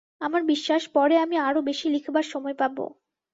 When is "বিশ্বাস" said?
0.43-0.83